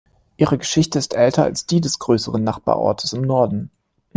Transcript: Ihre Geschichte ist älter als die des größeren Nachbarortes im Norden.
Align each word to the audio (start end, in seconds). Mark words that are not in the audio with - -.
Ihre 0.37 0.57
Geschichte 0.57 0.97
ist 0.97 1.13
älter 1.13 1.43
als 1.43 1.67
die 1.67 1.79
des 1.79 1.99
größeren 1.99 2.43
Nachbarortes 2.43 3.13
im 3.13 3.21
Norden. 3.21 3.69